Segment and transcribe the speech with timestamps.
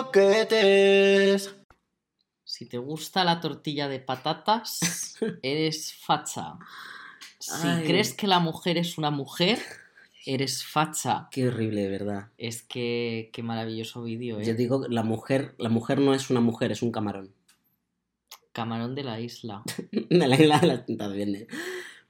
[0.00, 1.54] croquetes.
[2.44, 4.80] Si te gusta la tortilla de patatas,
[5.42, 6.58] eres facha.
[7.38, 7.84] Si Ay.
[7.84, 9.58] crees que la mujer es una mujer,
[10.26, 11.28] eres facha.
[11.30, 12.28] Qué horrible, verdad.
[12.38, 14.44] Es que qué maravilloso vídeo, ¿eh?
[14.44, 17.34] Yo digo, la mujer, la mujer no es una mujer, es un camarón.
[18.52, 19.62] Camarón de la isla.
[19.92, 21.46] De la isla de las tentaciones.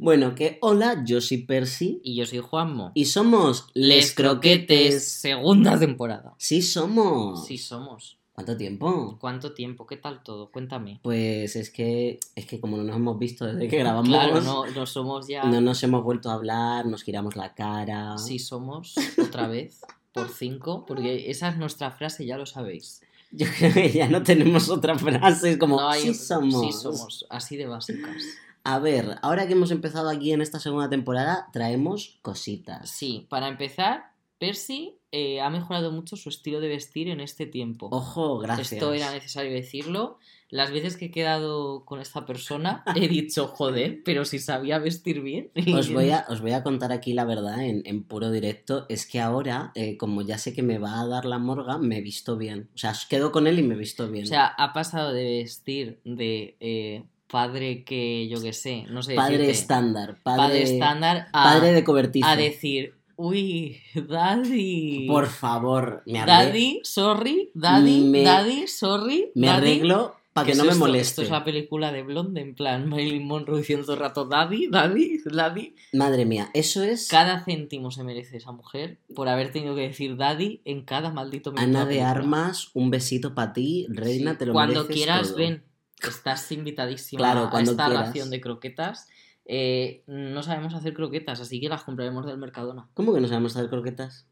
[0.02, 2.90] Bueno, que hola, yo soy Percy Y yo soy Juanmo.
[2.94, 5.06] y somos Les Croquetes.
[5.06, 6.34] segunda temporada.
[6.38, 7.44] Sí somos.
[7.46, 8.16] Sí somos.
[8.32, 9.18] ¿Cuánto tiempo?
[9.20, 9.86] ¿Cuánto tiempo?
[9.86, 10.50] ¿Qué tal todo?
[10.50, 11.00] Cuéntame.
[11.02, 14.64] Pues es que es que como no nos hemos visto desde que grabamos, Claro, no,
[14.66, 15.44] no somos ya...
[15.44, 18.16] no nos hemos vuelto a hablar, nos giramos la cara.
[18.16, 19.82] Sí somos, otra vez,
[20.14, 23.02] por cinco, porque esa es nuestra frase, ya lo sabéis.
[23.32, 26.60] Yo creo que ya no tenemos otra frase, es como No hay- sí somos.
[26.62, 28.22] Sí somos, así de básicas.
[28.64, 32.90] A ver, ahora que hemos empezado aquí en esta segunda temporada, traemos cositas.
[32.90, 37.88] Sí, para empezar, Percy eh, ha mejorado mucho su estilo de vestir en este tiempo.
[37.90, 38.72] Ojo, gracias.
[38.72, 40.18] Esto era necesario decirlo.
[40.48, 45.20] Las veces que he quedado con esta persona he dicho, joder, pero si sabía vestir
[45.20, 45.50] bien.
[45.76, 48.86] Os voy, a, os voy a contar aquí la verdad en, en puro directo.
[48.88, 51.98] Es que ahora, eh, como ya sé que me va a dar la morga, me
[51.98, 52.68] he visto bien.
[52.74, 54.24] O sea, quedo con él y me he visto bien.
[54.24, 59.14] O sea, ha pasado de vestir de eh, padre que yo que sé, no sé.
[59.14, 60.16] padre decirte, estándar.
[60.22, 62.26] Padre, padre estándar a, padre de cobertizo.
[62.26, 65.06] a decir, uy, daddy.
[65.08, 69.30] Por favor, me arre- Daddy, sorry, daddy, Me- daddy, sorry.
[69.34, 69.58] me daddy.
[69.58, 71.00] arreglo para que ¿Qué no me moleste.
[71.10, 74.68] Esto es la película de Blonde, en plan Marilyn Monroe diciendo todo el rato daddy,
[74.68, 75.74] daddy, daddy.
[75.92, 80.16] Madre mía, eso es Cada céntimo se merece esa mujer por haber tenido que decir
[80.16, 81.68] daddy en cada maldito minuto.
[81.78, 82.02] Ana de.
[82.02, 85.36] Armas, un besito para ti, reina, Sí, te lo Cuando mereces quieras, todo.
[85.38, 85.62] ven.
[86.08, 88.06] Estás invitadísima Claro, a cuando esta quieras.
[88.08, 89.08] ración de croquetas.
[89.44, 92.88] Eh, no sabemos hacer croquetas, así que las compraremos del Mercadona.
[92.94, 94.26] ¿Cómo que no sabemos hacer croquetas?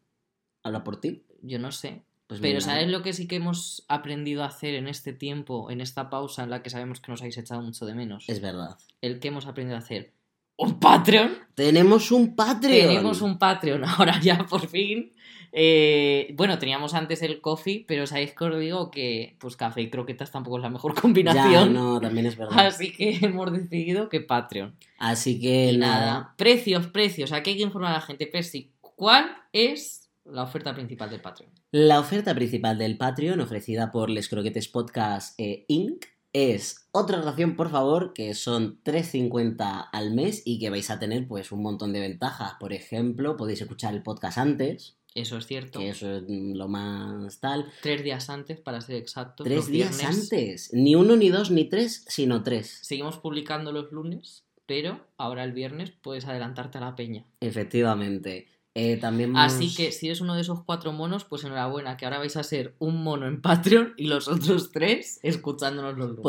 [0.62, 1.24] ¿Habla por ti?
[1.42, 2.04] Yo no sé.
[2.26, 5.80] Pues Pero ¿sabes lo que sí que hemos aprendido a hacer en este tiempo, en
[5.80, 8.24] esta pausa en la que sabemos que nos habéis echado mucho de menos?
[8.28, 8.76] Es verdad.
[9.00, 10.12] El que hemos aprendido a hacer.
[10.58, 11.30] ¡Un Patreon!
[11.54, 12.88] Tenemos un Patreon.
[12.88, 15.12] Tenemos un Patreon ahora ya, por fin.
[15.50, 19.88] Eh, bueno, teníamos antes el coffee, pero sabéis que os digo que pues café y
[19.88, 21.72] croquetas tampoco es la mejor Ya, combinación.
[21.72, 22.66] no, también es verdad.
[22.66, 24.76] Así que hemos decidido que Patreon.
[24.98, 26.00] Así que Y nada.
[26.06, 27.32] nada, precios, precios.
[27.32, 28.26] Aquí hay que informar a la gente.
[28.26, 31.50] Percy, ¿cuál es la oferta principal del Patreon?
[31.70, 36.04] La oferta principal del Patreon, ofrecida por Les Croquetes Podcast eh, Inc.,
[36.38, 41.26] es otra ración, por favor, que son 3.50 al mes y que vais a tener
[41.28, 42.54] pues un montón de ventajas.
[42.58, 45.78] Por ejemplo, podéis escuchar el podcast antes, Eso es cierto.
[45.78, 47.70] que eso es lo más tal.
[47.82, 49.44] Tres días antes, para ser exactos.
[49.44, 50.72] Tres días antes.
[50.72, 52.78] Ni uno, ni dos, ni tres, sino tres.
[52.82, 57.24] Seguimos publicando los lunes, pero ahora el viernes puedes adelantarte a la peña.
[57.40, 58.48] Efectivamente.
[58.80, 62.18] Eh, también Así que si eres uno de esos cuatro monos, pues enhorabuena, que ahora
[62.18, 66.22] vais a ser un mono en Patreon y los otros tres escuchándonos los lunes.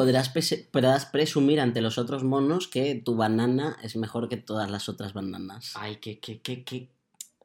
[0.71, 5.13] podrás, presumir ante los otros monos que tu banana es mejor que todas las otras
[5.13, 5.73] bananas.
[5.75, 6.89] Ay, que, que, que, que.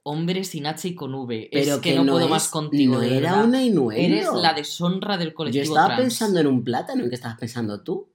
[0.06, 1.48] Hombre sin H y con V.
[1.50, 2.94] Pero es que, no, puedo es- más contigo.
[2.94, 3.92] No de era una innuendo.
[4.03, 6.00] Eres la deshonra del Yo colectivo estaba trans.
[6.00, 8.09] pensando en un plátano, ¿en qué estabas pensando tú?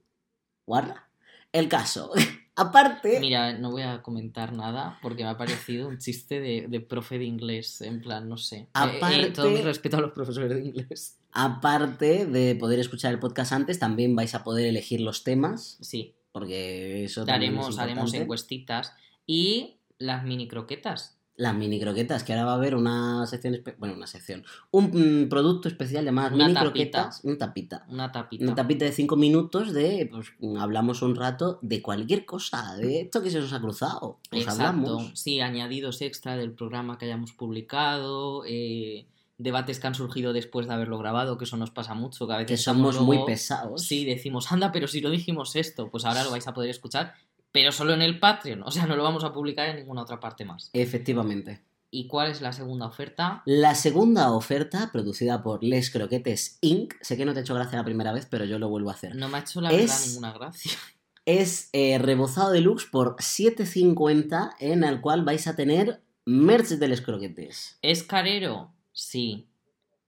[0.66, 1.08] Guarra.
[1.52, 2.12] El caso.
[2.56, 6.80] Aparte, Mira, no voy a comentar nada porque me ha parecido un chiste de, de
[6.80, 7.80] profe de inglés.
[7.80, 8.56] En plan, no sé.
[8.56, 11.18] Eh, Aparte- todo mi respeto a los profesores de inglés.
[11.32, 16.14] aparte de poder escuchar el podcast antes, también vais a poder elegir los temas, Sí,
[16.32, 18.92] porque eso también haremos, es haremos encuestitas.
[19.26, 21.19] Y las mini croquetas.
[21.40, 24.90] Las mini croquetas, que ahora va a haber una sección, bueno, una sección, un
[25.24, 26.70] mm, producto especial llamado Una mini tapita.
[26.70, 27.86] croquetas, una tapita.
[27.88, 28.44] Una tapita.
[28.44, 33.22] Una tapita de 5 minutos de, pues, hablamos un rato de cualquier cosa, de esto
[33.22, 34.18] que se nos ha cruzado.
[34.28, 34.62] Pues Exacto.
[34.66, 35.12] hablamos.
[35.14, 38.44] Sí, añadidos extra del programa que hayamos publicado.
[38.46, 39.06] eh,
[39.42, 42.26] debates que han surgido después de haberlo grabado, que eso nos pasa mucho.
[42.26, 43.82] Que a veces Que somos muy pesados.
[43.82, 47.14] Sí, decimos, anda, pero si lo dijimos esto, pues ahora lo vais a poder escuchar,
[47.52, 48.62] pero solo en el Patreon.
[48.62, 50.70] O sea, no lo vamos a publicar en ninguna otra parte más.
[50.72, 51.62] Efectivamente.
[51.92, 53.42] ¿Y cuál es la segunda oferta?
[53.46, 57.78] La segunda oferta, producida por Les Croquetes Inc., sé que no te ha hecho gracia
[57.78, 59.80] la primera vez, pero yo lo vuelvo a hacer, No me ha hecho la Es-
[59.90, 60.72] verdad ninguna gracia.
[61.26, 67.00] es eh, rebozado deluxe por 7.50, en el cual vais a tener merch de Les
[67.02, 67.78] Croquetes.
[67.82, 68.72] ¿Es carero?
[68.92, 69.48] Sí.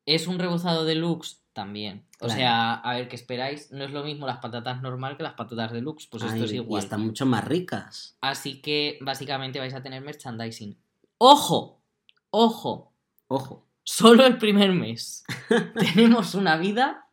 [0.06, 1.41] ¿Es un rebozado deluxe?
[1.52, 2.06] También.
[2.20, 2.34] O Claro.
[2.34, 3.70] sea, a ver, ¿qué esperáis?
[3.72, 6.56] No es lo mismo las patatas normal que las patatas deluxe, pues esto es Y
[6.56, 6.82] igual.
[6.82, 8.16] están mucho más ricas.
[8.22, 10.78] Así que básicamente vais a tener merchandising.
[11.18, 11.82] ¡Ojo!
[12.30, 12.92] ¡Ojo!
[13.28, 13.66] Ojo.
[13.84, 15.24] Solo el primer mes.
[15.94, 17.06] Tenemos una vida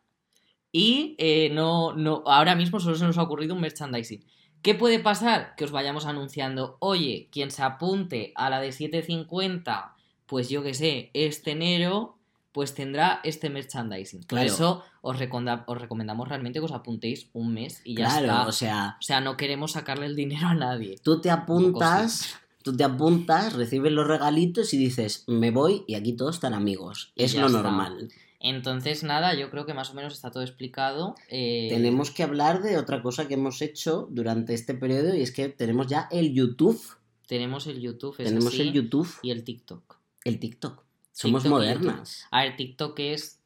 [0.72, 4.24] y eh, no, no, ahora mismo solo se nos ha ocurrido un merchandising.
[4.62, 5.54] ¿Qué puede pasar?
[5.56, 9.96] Que os vayamos anunciando, oye, quien se apunte a la de 750,
[10.26, 12.18] pues yo que sé, este enero
[12.52, 14.20] pues tendrá este merchandising.
[14.20, 14.46] Por Claro.
[14.46, 15.16] eso os,
[15.66, 18.46] os recomendamos realmente que os apuntéis un mes y ya Claro, está.
[18.46, 20.96] o sea, O sea, no queremos sacarle el dinero a nadie.
[21.02, 26.12] tú te apuntas, tú te apuntas, recibes los regalitos y dices, me voy y aquí
[26.14, 27.12] todos están amigos.
[27.14, 27.62] Y es lo está.
[27.62, 28.08] normal.
[28.42, 31.14] Entonces, nada, yo creo que más o menos está todo explicado.
[31.28, 35.30] Eh, Tenemos que hablar de otra cosa que hemos hecho durante este periodo y es
[35.30, 36.80] que tenemos ya el YouTube.
[37.26, 39.96] tenemos el YouTube, es tenemos así, el YouTube, y el TikTok.
[40.24, 40.82] el TikTok.
[41.12, 42.26] Somos TikTok modernas.
[42.30, 43.36] A ver, TikTok es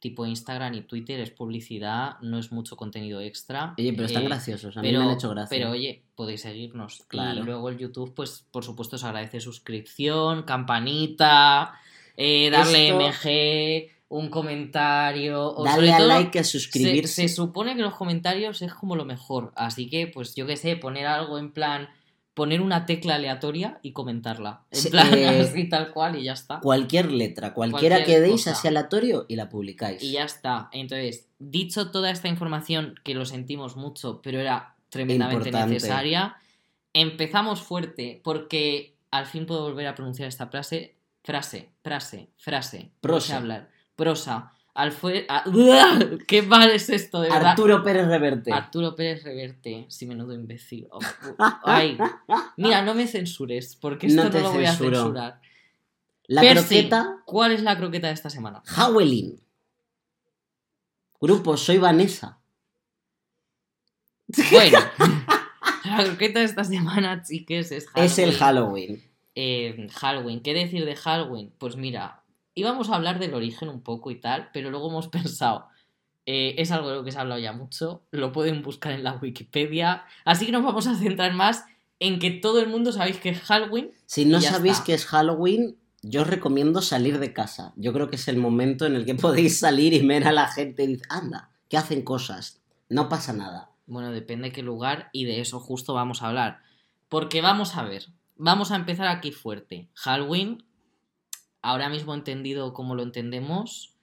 [0.00, 3.74] tipo Instagram y Twitter, es publicidad, no es mucho contenido extra.
[3.76, 5.48] Oye, pero están Eh, graciosos, a mí pero, me han hecho gracia.
[5.58, 7.02] pero oye, podéis seguirnos.
[7.08, 7.40] Claro.
[7.40, 11.74] Y luego el YouTube, pues por supuesto os agradece suscripción, campanita,
[12.16, 15.48] eh, darle Esto- MG, un comentario.
[15.54, 17.28] O Darle sobre a todo, like, a se, suscribirse.
[17.28, 19.52] se supone que los comentarios es como lo mejor.
[19.56, 21.88] Así que, pues yo qué sé, poner algo en plan,
[22.38, 24.62] poner una tecla aleatoria y comentarla.
[24.70, 26.60] En Sí, plan, eh, así tal cual y ya está.
[26.60, 30.02] Cualquier letra, cualquiera Cualquier que deis así aleatorio y la publicáis.
[30.02, 30.70] Y ya está.
[30.72, 35.74] Entonces, dicho toda esta información, que lo sentimos mucho, pero era tremendamente Importante.
[35.74, 36.36] necesaria,
[36.94, 40.94] empezamos fuerte porque al fin puedo volver a pronunciar esta frase.
[41.24, 42.78] Frase, frase, frase.
[42.78, 43.36] No sé Prosa.
[43.36, 43.70] hablar.
[43.96, 44.52] Prosa.
[44.78, 45.26] Al fue...
[45.28, 45.42] a-
[46.28, 47.50] ¡Qué mal es esto, de verdad!
[47.50, 48.52] Arturo Pérez Reverte.
[48.52, 49.86] Arturo Pérez Reverte.
[49.88, 50.86] Sí, menudo imbécil.
[50.92, 51.00] Oh,
[51.64, 51.98] ay.
[52.56, 55.40] Mira, no me censures, porque esto No lo voy a censurar.
[56.28, 58.62] La Percy, croqueta ¿Cuál es la croqueta de esta semana?
[58.76, 59.40] Howelin.
[61.20, 62.38] Grupo, soy Vanessa.
[64.52, 64.78] Bueno,
[65.86, 68.06] la croqueta de esta semana, chiques, es Halloween.
[68.12, 69.02] Es el Halloween.
[69.34, 70.40] Eh, Halloween.
[70.40, 71.52] ¿Qué decir de Halloween?
[71.58, 72.17] Pues mira,
[72.58, 75.66] íbamos a hablar del origen un poco y tal, pero luego hemos pensado,
[76.26, 79.04] eh, es algo de lo que se ha hablado ya mucho, lo pueden buscar en
[79.04, 81.64] la Wikipedia, así que nos vamos a centrar más
[82.00, 83.92] en que todo el mundo sabéis que es Halloween.
[84.06, 87.72] Si no sabéis que es Halloween, yo os recomiendo salir de casa.
[87.76, 90.48] Yo creo que es el momento en el que podéis salir y ver a la
[90.48, 92.60] gente y decir, anda, que hacen cosas.
[92.88, 93.70] No pasa nada.
[93.86, 96.60] Bueno, depende de qué lugar y de eso justo vamos a hablar.
[97.08, 98.06] Porque vamos a ver,
[98.36, 99.88] vamos a empezar aquí fuerte.
[99.94, 100.62] Halloween,
[101.68, 103.94] ahora mismo entendido como lo entendemos,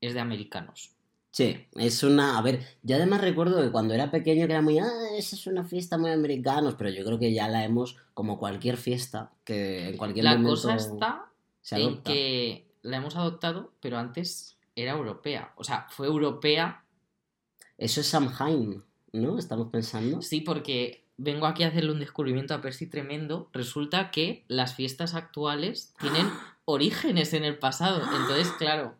[0.00, 0.90] es de americanos.
[1.30, 2.36] Sí, es una...
[2.36, 4.80] A ver, yo además recuerdo que cuando era pequeño que era muy...
[4.80, 8.38] Ah, esa es una fiesta muy americanos, pero yo creo que ya la hemos, como
[8.38, 11.26] cualquier fiesta, que en cualquier La momento cosa está
[11.60, 15.52] se en que la hemos adoptado, pero antes era europea.
[15.56, 16.84] O sea, fue europea,
[17.78, 18.82] Eso es Samhain,
[19.12, 19.38] ¿no?
[19.38, 20.20] Estamos pensando.
[20.22, 23.48] sí, porque vengo aquí a hacerle un descubrimiento a Percy tremendo.
[23.52, 26.26] Resulta que las fiestas actuales tienen
[26.64, 28.02] orígenes en el pasado.
[28.16, 28.96] Entonces, claro,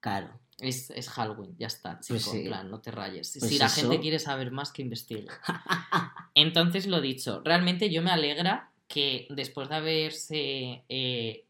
[0.00, 0.38] Claro.
[0.58, 2.38] Es, es Halloween, ya está, chico, Pues sí.
[2.40, 3.34] en plan, no te rayes.
[3.38, 3.80] Pues si la eso.
[3.82, 5.26] gente quiere saber más, que investigue.
[6.34, 11.46] Entonces, lo dicho, realmente yo me alegra que después de haberse eh,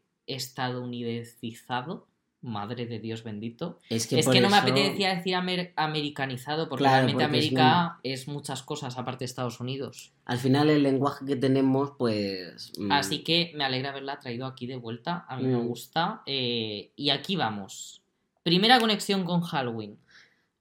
[2.41, 6.81] madre de Dios bendito, Es que, es que no me apetecía decir amer- americanizado, porque
[6.83, 10.11] Claro, realmente porque es América es, muchas cosas aparte de Estados Unidos.
[10.25, 12.71] Al final el lenguaje que tenemos, pues...
[12.77, 15.67] mm, Así que me alegra haberla traído aquí de vuelta, a mí me Mm.
[15.67, 16.21] gusta.
[16.25, 18.01] eh, y aquí vamos.
[18.43, 19.97] Primera conexión con Halloween.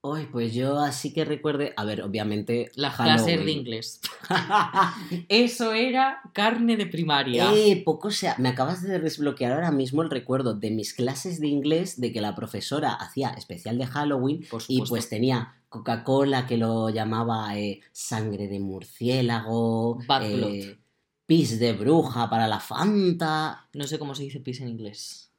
[0.02, 1.74] Uy, pues yo así que recuerde...
[1.76, 2.70] A ver, obviamente...
[2.74, 3.16] Las Halloween.
[3.24, 4.00] clases de inglés.
[5.28, 7.52] Eso era carne de primaria.
[7.54, 11.48] Eh, poco sea, me acabas de desbloquear ahora mismo el recuerdo de mis clases de
[11.48, 16.56] inglés de que la profesora hacía especial de Halloween Por y pues tenía Coca-Cola que
[16.56, 20.78] lo llamaba eh, sangre de murciélago, Bad eh, blood.
[21.26, 25.30] pis de bruja para la Fanta, No sé cómo se dice pis en inglés.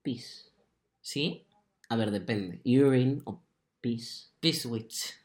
[0.00, 0.50] pis.
[1.02, 1.46] ¿Sí?
[1.90, 3.42] A ver, depende, urine o
[3.80, 4.32] pis.
[4.40, 5.18] Pis witch.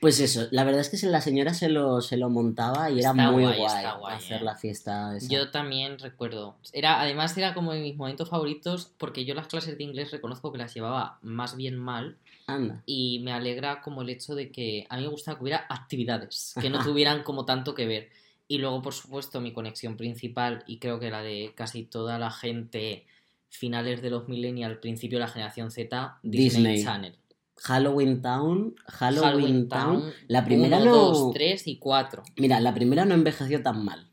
[0.00, 3.12] Pues eso, la verdad es que la señora se lo, se lo montaba y era
[3.12, 4.44] muy guay, guay, hacer eh.
[4.44, 5.28] la fiesta esa.
[5.28, 6.56] Yo también recuerdo.
[6.72, 10.52] Era, además era como de mis momentos favoritos porque yo las clases de inglés reconozco
[10.52, 12.82] que las llevaba más bien mal Anda.
[12.86, 16.54] y me alegra como el hecho de que a mí me gusta que hubiera actividades
[16.60, 18.08] que no tuvieran como tanto que ver.
[18.48, 22.30] Y luego, por supuesto, mi conexión principal y creo que la de casi toda la
[22.30, 23.06] gente
[23.50, 26.40] finales de los millennials, principio de la generación Z, Disney,
[26.76, 26.82] Disney.
[26.84, 27.16] Channel.
[27.62, 30.00] Halloween Town, Halloween, Halloween Town.
[30.00, 30.94] Town, La primera no.
[30.94, 32.22] dos, tres y cuatro.
[32.38, 34.06] Mira, la primera no envejeció tan mal.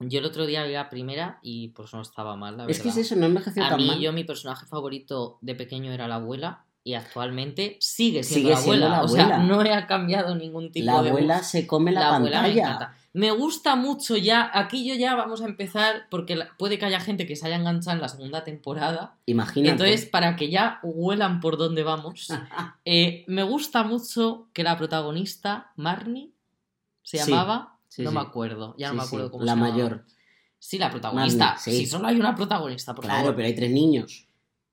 [0.00, 2.88] Yo el otro día vi la primera y pues no estaba mal, la Es que
[2.88, 3.00] es verdad.
[3.12, 3.98] eso, no envejeció A tan mí, mal.
[4.00, 8.56] yo, mi personaje favorito de pequeño era la abuela y actualmente sigue siendo, Sigue la,
[8.60, 8.96] siendo abuela.
[8.98, 9.42] la O sea, abuela.
[9.42, 11.08] no he cambiado ningún tipo la de.
[11.08, 12.62] abuela se come la, abuela me pantalla.
[12.68, 12.96] encanta.
[13.12, 14.48] Me gusta mucho ya.
[14.54, 17.56] Aquí yo ya vamos a empezar porque la- puede que haya gente que se haya
[17.56, 19.16] enganchado en la segunda temporada.
[19.26, 19.72] Imagínate.
[19.72, 22.28] Entonces, para que ya huelan por dónde vamos,
[22.84, 26.30] eh, me gusta mucho que la protagonista, Marnie,
[27.02, 27.78] se llamaba.
[27.88, 28.14] Sí, no sí.
[28.16, 29.72] me acuerdo, ya no me acuerdo cómo La se llamaba.
[29.74, 30.04] mayor.
[30.60, 31.44] Sí, la protagonista.
[31.56, 31.86] Marnie, sí.
[31.86, 33.34] Solo hay una protagonista, por Claro, favor.
[33.34, 34.28] pero hay tres niños.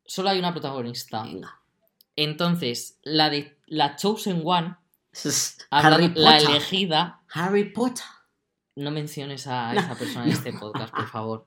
[0.06, 1.24] Solo hay una protagonista.
[1.24, 1.60] Venga.
[2.16, 4.76] Entonces, la de la Chosen One,
[5.70, 6.50] Harry hablando- la Potter.
[6.50, 8.04] elegida, Harry Potter.
[8.76, 11.46] no menciones a No, esa persona en este podcast, por favor.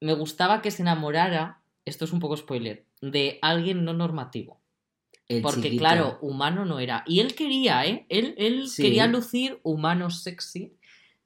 [0.00, 4.60] Me gustaba que se enamorara, esto es un poco spoiler, de alguien no normativo.
[5.26, 5.80] El Porque, chiquito.
[5.80, 7.02] claro, humano no era.
[7.06, 8.06] Y él quería, ¿eh?
[8.08, 8.82] Él, él Sí.
[8.82, 10.76] quería lucir humano sexy,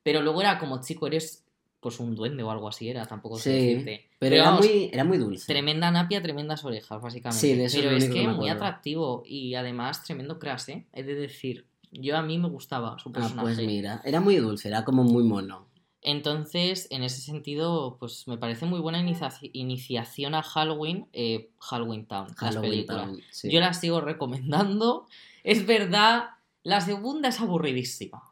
[0.02, 1.43] pero luego era como, chico, eres
[1.84, 4.08] pues un duende o algo así, era, tampoco sé Sí, decirte.
[4.18, 5.46] Pero era vamos, muy, era muy dulce.
[5.46, 7.40] Tremenda napia, tremendas orejas, básicamente.
[7.46, 10.86] Sí, de eso es Pero es que que muy atractivo y además tremendo crash, ¿eh?
[10.94, 13.42] Es de decir, yo a mí me gustaba su Ah, personaje.
[13.54, 15.68] pues mira, era muy dulce, era como muy mono.
[16.00, 22.06] Entonces, en ese sentido, pues me parece muy buena inicia- iniciación a Halloween, eh, Halloween
[22.06, 23.06] Town, las películas.
[23.06, 23.50] Town, sí.
[23.50, 25.06] Yo la sigo recomendando.
[25.44, 26.30] Es verdad,
[26.62, 28.22] la segunda es aburridísima.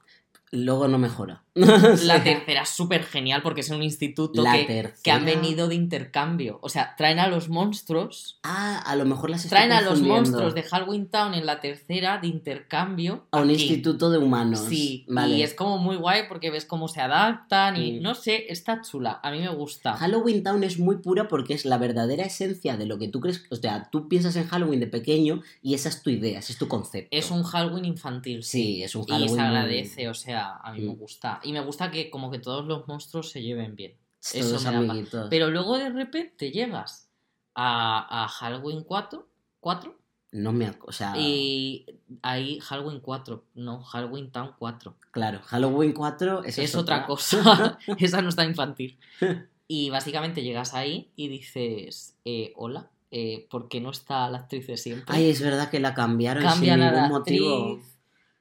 [0.50, 1.44] Luego no mejora.
[2.04, 4.42] La tercera es súper genial porque es un instituto
[5.02, 6.58] que, han venido de intercambio.
[6.62, 8.38] O sea, traen a los monstruos.
[8.42, 12.18] Ah, a lo mejor las Traen a los monstruos de Halloween Town en la tercera
[12.18, 13.26] de intercambio.
[13.32, 13.62] A un aquí.
[13.62, 14.60] instituto de humanos.
[14.68, 15.36] Sí, vale.
[15.36, 18.02] y es como muy guay porque ves cómo se adaptan y Mm.
[18.02, 19.20] no sé, está chula.
[19.22, 19.94] A mí me gusta.
[19.96, 23.44] Halloween Town es muy pura porque es la verdadera esencia de lo que tú crees.
[23.50, 26.58] O sea, tú piensas en Halloween de pequeño y esa es tu idea, ese es
[26.58, 27.08] tu concepto.
[27.14, 28.62] Es un Halloween infantil, sí.
[28.62, 29.28] Sí, es un Y Halloween.
[29.28, 30.96] se muy- agradece, o sea, a mí me Mm.
[30.96, 31.40] gusta.
[31.44, 33.96] Y me gusta que como que todos los monstruos se lleven bien.
[34.32, 35.26] Eso me da paz.
[35.30, 37.08] Pero luego de repente llegas
[37.54, 39.26] a, a Halloween 4,
[39.60, 39.98] 4
[40.32, 40.72] No me.
[40.86, 41.86] O sea, y
[42.22, 44.96] ahí Halloween 4, no, Halloween Town 4.
[45.10, 48.98] claro, Halloween 4 esa es otra cosa, esa no está infantil.
[49.68, 54.66] Y básicamente llegas ahí y dices, eh, hola, eh, ¿por qué no está la actriz
[54.66, 55.14] de siempre?
[55.16, 57.68] Ay, es verdad que la cambiaron Cambian sin a ningún la motivo.
[57.76, 57.91] actriz.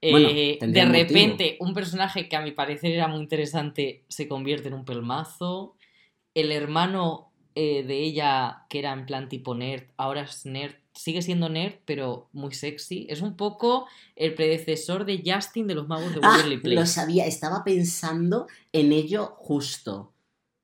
[0.01, 0.91] Eh, de motivo.
[0.93, 5.75] repente, un personaje que a mi parecer era muy interesante se convierte en un pelmazo.
[6.33, 10.75] El hermano eh, de ella, que era en plan tipo nerd, ahora es nerd.
[10.93, 13.05] Sigue siendo nerd, pero muy sexy.
[13.09, 16.75] Es un poco el predecesor de Justin de los magos de Ah, Waverly Place.
[16.75, 20.13] lo sabía, estaba pensando en ello justo.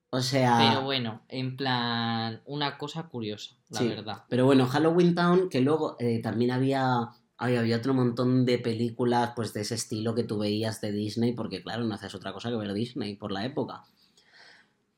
[0.09, 0.57] O sea.
[0.69, 3.87] Pero bueno, en plan, una cosa curiosa, la Sí.
[3.89, 4.23] verdad.
[4.29, 9.33] Pero bueno, Halloween Town, que luego eh, también había, había, había otro montón de películas
[9.35, 12.49] pues de ese estilo que tú veías de Disney, porque claro, no hacías otra cosa
[12.49, 13.83] que ver Disney por la época.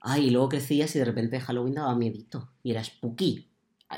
[0.02, 2.50] Ay, y luego crecías y de repente Halloween daba miedito.
[2.64, 3.48] Y era spooky.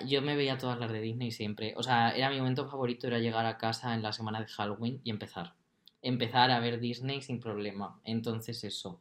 [0.08, 1.74] Yo me veía todas las de Disney siempre.
[1.78, 5.02] O sea, era mi momento favorito, era llegar a casa en la semana de Halloween
[5.04, 5.54] y empezar.
[6.02, 8.00] Empezar a ver Disney sin problema.
[8.04, 9.00] Entonces eso.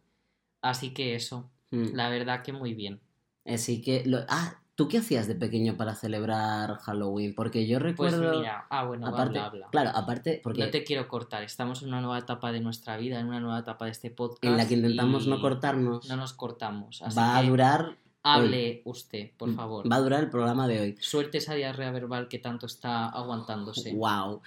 [0.60, 1.50] Así que eso.
[1.70, 1.94] Mm.
[1.94, 3.00] La verdad que muy bien.
[3.46, 4.04] Así que...
[4.04, 7.34] lo- Ah, ¿tú qué hacías de pequeño para celebrar Halloween?
[7.34, 8.38] Porque yo Pues recuerdo...
[8.38, 9.68] mira, ah, bueno, aparte, habla, habla.
[9.70, 11.42] Claro, aparte, porque No te quiero cortar.
[11.42, 14.42] Estamos en una nueva etapa de nuestra vida, en una nueva etapa de este podcast.
[14.42, 17.02] en la que intentamos no cortarnos, No nos cortamos.
[17.02, 17.98] Así va a durar...
[18.22, 19.90] hable usted, por favor.
[19.92, 20.96] Va a durar el programa de hoy.
[20.98, 23.92] Suerte esa diarrea verbal que tanto está aguantándose.
[23.92, 24.40] Wow.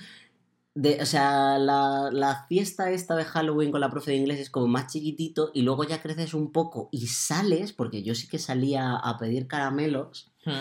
[0.75, 4.50] De, o sea, la, la fiesta esta de Halloween con la profe de inglés es
[4.50, 8.39] como más chiquitito y luego ya creces un poco y sales, porque yo sí que
[8.39, 10.51] salía a pedir caramelos ¿Mm?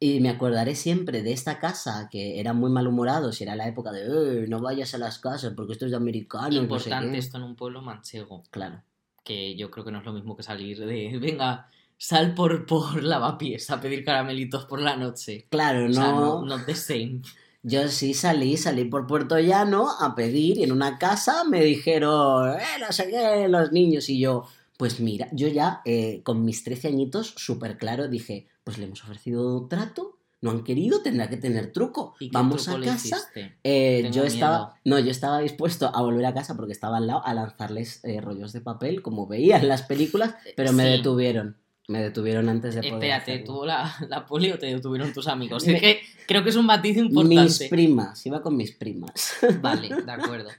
[0.00, 3.92] y me acordaré siempre de esta casa que eran muy malhumorados y era la época
[3.92, 6.48] de "Eh, no vayas a las casas porque esto es de americanos.
[6.50, 7.18] no sé Importante qué".
[7.18, 8.42] esto en un pueblo manchego.
[8.50, 8.82] Claro.
[9.22, 13.04] que yo creo que no es lo mismo que salir de, venga, sal por, por
[13.04, 15.46] lavapiés a pedir caramelitos por la noche.
[15.48, 16.40] Claro, O sea, no.
[16.40, 17.20] no, not the same.
[17.62, 22.54] Yo sí salí, salí por Puerto Llano a pedir y en una casa me dijeron,
[22.58, 24.08] eh, no sé qué, los niños.
[24.08, 24.46] Y yo,
[24.78, 29.02] pues mira, yo ya eh, con mis 13 añitos, súper claro, dije, pues le hemos
[29.04, 32.14] ofrecido trato, no han querido, tendrá que tener truco.
[32.18, 33.18] ¿Y Vamos truco a casa.
[33.62, 34.24] Eh, yo miedo.
[34.24, 38.02] estaba, no, yo estaba dispuesto a volver a casa porque estaba al lado a lanzarles
[38.04, 41.58] eh, rollos de papel, como veía en las películas, pero me detuvieron.
[41.88, 43.10] Me detuvieron antes de poder.
[43.10, 43.38] Espérate.
[43.44, 45.66] ¿tuvo la, la poli o te detuvieron tus amigos?
[45.66, 47.68] Me- Es que creo que es un matiz Mis importante.
[47.68, 49.36] primas, iba con mis primas.
[49.60, 50.50] Vale, de acuerdo.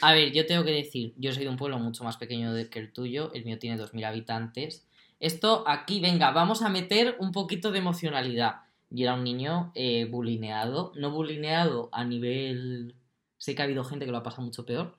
[0.00, 2.78] A ver, yo tengo que decir, yo soy de un pueblo mucho más pequeño que
[2.80, 4.84] el tuyo, el mío tiene 2.000 habitantes.
[5.20, 8.62] Esto aquí, venga, vamos a meter un poquito de emocionalidad.
[8.88, 12.94] Yo era un niño eh, bulineado, no bulineado a nivel...
[13.38, 14.96] Sé que ha habido gente que lo ha pasado mucho peor.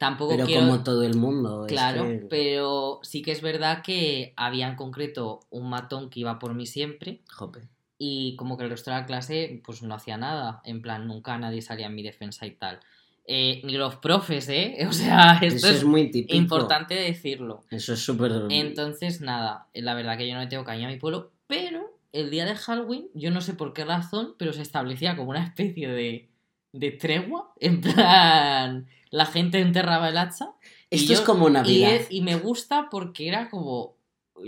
[0.00, 0.62] Tampoco Pero quiero...
[0.62, 1.66] como todo el mundo.
[1.66, 6.20] es Claro, que- pero sí que es verdad que había en concreto un matón que
[6.20, 7.68] iba por mí siempre Jope.
[7.98, 11.36] y como que el resto de la clase pues no hacía nada, en plan nunca
[11.36, 12.80] nadie salía en mi defensa y tal.
[13.26, 14.78] Eh, ni los profes, ¿eh?
[14.88, 16.34] O sea, esto Eso es, es muy típico.
[16.34, 17.62] importante decirlo.
[17.70, 18.32] Eso es súper.
[18.48, 22.30] Entonces, nada, la verdad que yo no le tengo cariño a mi pueblo, pero el
[22.30, 25.88] día de Halloween, yo no sé por qué razón, pero se establecía como una especie
[25.88, 26.29] de,
[26.72, 30.52] de tregua, en plan, la gente enterraba el hacha
[30.90, 31.92] y Esto es como y, Navidad.
[31.92, 33.96] es- y me gusta porque era como.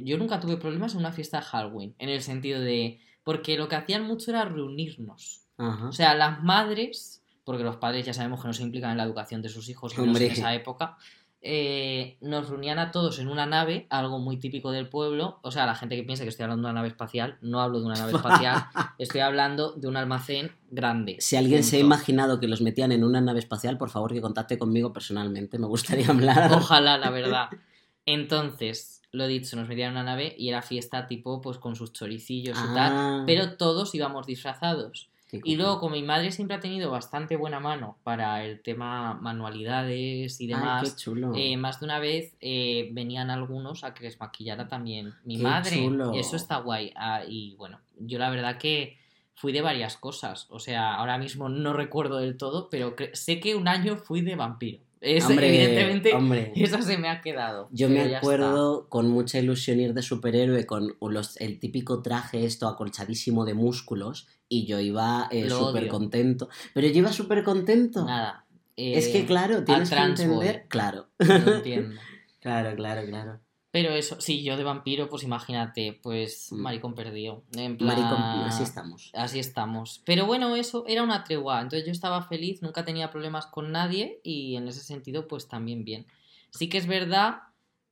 [0.03, 1.95] Yo nunca tuve problemas en una fiesta de Halloween.
[1.99, 3.01] En el sentido de.
[3.25, 5.43] porque lo que hacían mucho era reunirnos.
[5.59, 5.89] Ajá.
[5.89, 9.05] O sea, las madres, porque los padres ya sabemos que no se implican en la
[9.05, 10.97] educación de sus hijos, y menos en esa época,
[11.45, 15.41] eh, nos reunían a todos en una nave, algo muy típico del pueblo.
[15.43, 17.81] O sea, la gente que piensa que estoy hablando de una nave espacial, no hablo
[17.81, 18.65] de una nave espacial,
[18.99, 21.17] estoy hablando de un almacén grande.
[21.19, 24.21] Si alguien se ha imaginado que los metían en una nave espacial, por favor que
[24.21, 25.59] contacte conmigo personalmente.
[25.59, 26.53] Me gustaría hablar.
[26.53, 27.49] Ojalá, la verdad.
[28.07, 31.93] Entonces, lo dicho, nos metían en una nave y era fiesta tipo, pues con sus
[31.93, 32.93] choricillos y tal.
[32.95, 35.12] Ah, Pero todos íbamos disfrazados.
[35.45, 40.41] Y luego, como mi madre siempre ha tenido bastante buena mano para el tema manualidades
[40.41, 41.33] y Ay, demás, qué chulo.
[41.35, 45.43] eh, más de una vez eh, venían algunos a que les maquillara también mi Qué
[45.43, 45.77] madre.
[45.77, 46.13] chulo.
[46.15, 46.93] Eso está guay.
[46.97, 48.99] Ah, y bueno, yo la verdad que
[49.35, 50.47] fui de varias cosas.
[50.51, 54.37] O sea, ahora mismo no recuerdo del todo, pero sé que un año fui de
[54.37, 54.81] vampiro.
[55.01, 56.53] Es, Hombre, evidentemente, hombre.
[56.57, 57.69] eso se me ha quedado.
[57.73, 62.69] Yo me acuerdo con mucha ilusión ir de superhéroe con los, el típico traje esto
[62.69, 66.51] acolchadísimo de músculos y yo iba eh, súper contento.
[66.75, 68.05] Pero yo iba súper contento.
[68.05, 68.45] Nada.
[68.77, 70.67] Es eh, que claro, tienes que entender.
[70.69, 71.09] Claro.
[71.19, 72.01] no entiendo.
[72.41, 73.41] Claro, claro, claro.
[73.71, 76.57] Pero eso, sí, yo de vampiro, pues imagínate, pues Mm.
[76.61, 77.45] maricón perdido.
[77.57, 79.11] En plan, Maricón, así estamos.
[79.15, 80.03] Así estamos.
[80.05, 81.61] Pero bueno, eso era una tregua.
[81.61, 85.85] Entonces yo estaba feliz, nunca tenía problemas con nadie y en ese sentido, pues también
[85.85, 86.07] bien.
[86.51, 87.43] Sí que es verdad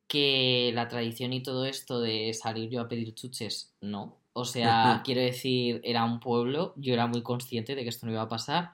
[0.09, 4.20] que la tradición y todo esto de salir yo a pedir chuches, no.
[4.33, 8.13] O sea, quiero decir, era un pueblo, yo era muy consciente de que esto no
[8.13, 8.73] iba a pasar.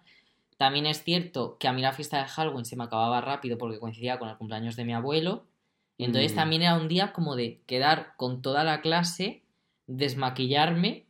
[0.59, 3.79] También es cierto que a mí la fiesta de Halloween se me acababa rápido porque
[3.79, 5.45] coincidía con el cumpleaños de mi abuelo.
[5.99, 6.37] Entonces Mm.
[6.37, 9.43] también era un día como de quedar con toda la clase,
[9.87, 11.05] desmaquillarme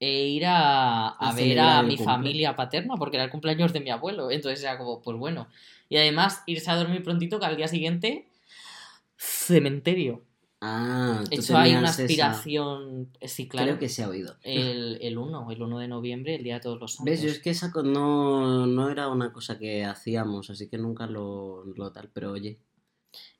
[0.00, 2.04] e ir a, ver a mi cumple.
[2.04, 4.30] familia paterna porque era el cumpleaños de mi abuelo.
[4.30, 5.48] Entonces era como, pues bueno.
[5.88, 8.28] Y además irse a dormir prontito que al día siguiente,
[9.16, 10.22] cementerio.
[10.60, 13.66] Ah, tú hecho hay una esa- aspiración, sí, claro.
[13.68, 14.36] Creo que se ha oído.
[14.42, 17.10] El, el 1, el 1 de noviembre, el Día de Todos los Santos.
[17.12, 17.22] ¿Ves?
[17.22, 21.64] Yo es que esa no, no era una cosa que hacíamos, así que nunca lo,
[21.76, 22.58] lo tal, pero oye.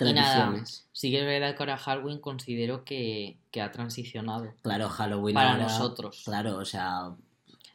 [0.01, 0.12] Nada.
[0.14, 0.88] Tradiciones.
[0.92, 5.53] Sí que es verdad que ahora Halloween considero que, que ha transicionado Claro, Halloween para
[5.53, 6.23] ahora- nosotros.
[6.25, 7.14] Claro, o sea,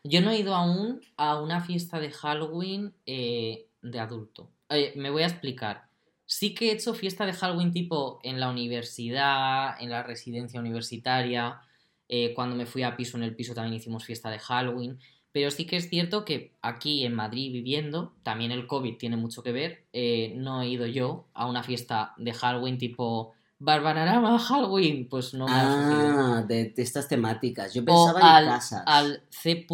[0.03, 4.49] Yo no he ido aún a una fiesta de Halloween eh, de adulto.
[4.69, 5.87] Eh, me voy a explicar.
[6.25, 11.61] Sí que he hecho fiesta de Halloween tipo en la universidad, en la residencia universitaria.
[12.09, 14.99] eh, cuando me fui a piso en el piso también hicimos fiesta de Halloween.
[15.31, 19.41] Pero sí que es cierto que aquí en Madrid viviendo, también el COVID tiene mucho
[19.41, 19.85] que ver.
[19.93, 25.07] eh, no he ido yo a una fiesta de Halloween tipo Barbararama Halloween.
[25.09, 27.73] Pues no me ha sucedido ah, de, de estas temáticas.
[27.73, 28.83] Yo o pensaba en al, casas.
[28.85, 29.65] al C.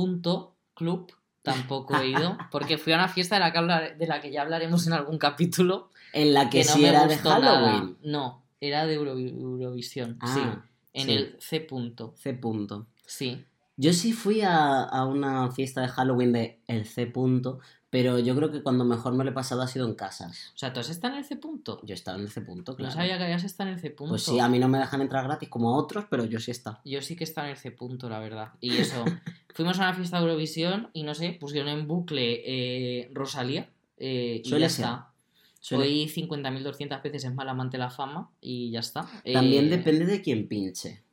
[0.76, 4.22] Club tampoco he ido porque fui a una fiesta de la que, hablar- de la
[4.22, 7.16] que ya hablaremos en algún capítulo En la que, que no sí me era de
[7.18, 7.40] nada.
[7.42, 7.98] Halloween.
[8.04, 11.12] no era de Euro- Eurovisión sí Ah, en sí.
[11.14, 11.60] el C.
[11.62, 12.14] punto.
[12.18, 12.34] C.
[12.34, 12.88] Punto.
[13.06, 13.46] sí
[13.78, 17.06] Yo sí fui a, a una fiesta de Halloween de el C.
[17.08, 20.52] Punto, pero yo creo que cuando mejor me lo he pasado ha sido en casas.
[20.54, 21.38] o sea tú has estado en el C.
[21.38, 22.42] punto Yo he estado en el C.
[22.42, 22.90] Punto, claro.
[22.94, 23.90] no sabía que habías estado en el C.
[23.92, 26.40] punto Pues sí, a mí no me dejan entrar gratis como a otros, pero yo
[26.40, 26.80] sí he estado.
[26.84, 27.72] yo sí que he estado en el C.
[27.72, 29.06] punto la verdad y eso
[29.56, 34.42] fuimos a una fiesta de Eurovisión y no sé pusieron en bucle eh, Rosalía eh,
[34.44, 34.86] y Suele ya ser.
[34.86, 35.09] está
[35.62, 39.06] Suele- Oí 50.200 veces es mal amante la fama y ya está.
[39.34, 41.04] También Eh, depende de quién pinche.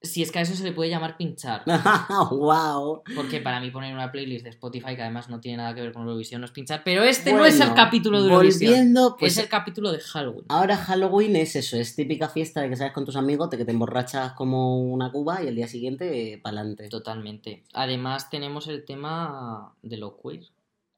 [0.00, 1.62] Si es que a eso se le puede llamar pinchar.
[2.30, 3.02] ¡Wow!
[3.16, 5.94] Porque para mí poner una playlist de Spotify que además no tiene nada que ver
[5.94, 6.82] con Eurovisión no es pinchar.
[6.84, 8.70] Pero este no es el capítulo de Eurovisión.
[8.70, 10.44] Volviendo, pues es el capítulo de Halloween.
[10.50, 13.64] ahora Halloween es eso, es típica fiesta de que sales con tus amigos, de que
[13.64, 16.88] te emborrachas como una cuba y el día siguiente para adelante.
[16.90, 17.64] Totalmente.
[17.72, 20.42] Además tenemos el tema de lo queer.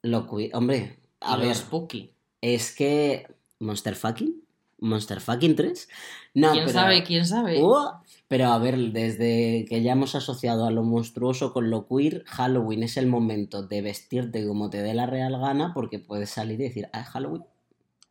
[0.03, 2.12] Lo cui- Hombre, a ver, spooky.
[2.40, 3.26] es que
[3.61, 4.42] Monster Fucking,
[4.79, 5.88] Monster Fucking 3.
[6.35, 7.02] No, ¿Quién pero- sabe?
[7.05, 7.62] ¿Quién sabe?
[7.62, 7.90] Uh,
[8.29, 12.83] pero a ver, desde que ya hemos asociado a lo monstruoso con lo queer, Halloween
[12.83, 16.64] es el momento de vestirte como te dé la real gana porque puedes salir y
[16.64, 17.44] decir, ah, es Halloween.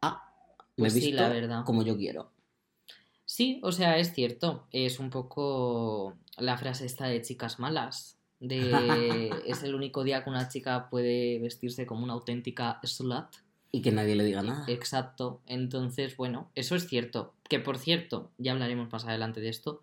[0.01, 0.31] Ah,
[0.77, 1.63] me Pues he sí, visto la verdad.
[1.65, 2.31] como yo quiero.
[3.25, 4.67] Sí, o sea, es cierto.
[4.71, 8.17] Es un poco la frase esta de chicas malas.
[8.39, 13.28] De es el único día que una chica puede vestirse como una auténtica slut.
[13.71, 14.65] Y que nadie le diga nada.
[14.67, 15.41] Exacto.
[15.48, 17.34] Entonces, bueno, eso es cierto.
[17.50, 19.82] Que por cierto, ya hablaremos más adelante de esto.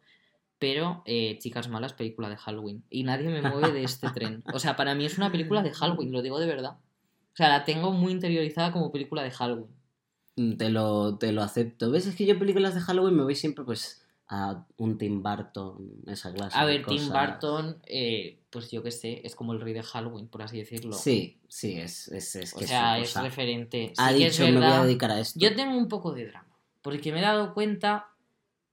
[0.58, 2.84] Pero eh, Chicas Malas, película de Halloween.
[2.88, 4.44] Y nadie me mueve de este tren.
[4.54, 6.78] O sea, para mí es una película de Halloween, lo digo de verdad.
[7.32, 9.70] O sea, la tengo muy interiorizada como película de Halloween.
[10.36, 11.90] Mm, Te lo, te lo acepto.
[11.90, 12.06] ¿Ves?
[12.06, 14.01] Es que yo películas de Halloween me voy siempre pues
[14.34, 17.06] a un Tim Burton, esa clase A de ver, Tim.
[17.10, 20.94] Burton, eh, pues yo qué sé, es como el rey de Halloween, por así decirlo.
[20.94, 23.92] Sí, sí, es, es, es O que sea, su es referente.
[23.98, 25.38] Ha Sí que es dicho, me voy a dedicar a esto.
[25.38, 28.08] Yo tengo un poco de drama, porque me he dado cuenta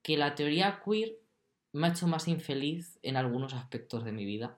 [0.02, 1.20] que la teoría queer
[1.74, 4.58] me ha hecho más infeliz en algunos aspectos de mi vida.